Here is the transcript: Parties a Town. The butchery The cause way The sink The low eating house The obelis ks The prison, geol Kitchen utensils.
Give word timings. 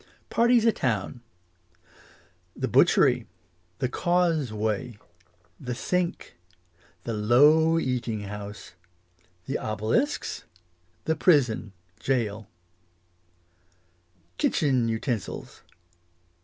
Parties 0.31 0.65
a 0.65 0.71
Town. 0.71 1.21
The 2.55 2.67
butchery 2.67 3.27
The 3.77 3.87
cause 3.87 4.51
way 4.51 4.97
The 5.59 5.75
sink 5.75 6.37
The 7.03 7.13
low 7.13 7.77
eating 7.77 8.21
house 8.21 8.71
The 9.45 9.59
obelis 9.61 10.17
ks 10.19 10.45
The 11.05 11.15
prison, 11.15 11.73
geol 11.99 12.47
Kitchen 14.39 14.87
utensils. 14.87 15.61